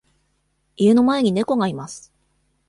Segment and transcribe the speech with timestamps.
[0.77, 2.11] 家の前に猫がいます。